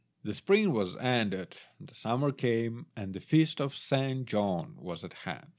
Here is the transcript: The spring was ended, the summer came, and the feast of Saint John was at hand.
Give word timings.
The 0.23 0.33
spring 0.33 0.73
was 0.73 0.95
ended, 0.95 1.57
the 1.79 1.93
summer 1.93 2.31
came, 2.31 2.87
and 2.95 3.13
the 3.13 3.19
feast 3.19 3.61
of 3.61 3.75
Saint 3.75 4.25
John 4.25 4.73
was 4.79 5.03
at 5.03 5.13
hand. 5.13 5.49